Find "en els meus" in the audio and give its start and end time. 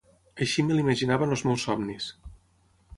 1.29-1.69